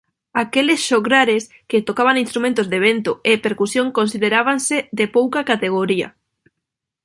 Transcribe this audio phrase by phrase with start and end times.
[0.43, 6.07] Aqueles xograres que tocaban instrumentos de vento e percusión considerábanse de pouca categoría.